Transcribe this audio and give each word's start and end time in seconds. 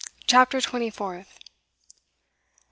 CHAPTER 0.25 0.59
TWENTY 0.61 0.89
FOURTH. 0.89 1.37